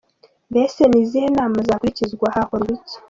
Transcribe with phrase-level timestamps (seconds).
[0.51, 2.27] Mbese ni izihe nama zakurikizwa?
[2.35, 2.95] Hakorwa iki?.